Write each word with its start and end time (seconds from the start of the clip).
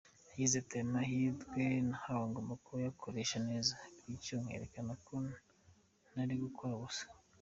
Yagize 0.29 0.53
ati 0.61 0.73
“Aya 0.77 0.91
mahirwe 0.93 1.63
nahawe 1.89 2.23
ngomba 2.29 2.53
kuyakoresha 2.65 3.37
neza 3.49 3.73
bityo 4.03 4.35
nkerekana 4.43 4.93
ko 5.05 5.13
ntari 6.11 6.35
gukora 6.45 6.73
ubusa. 6.75 7.05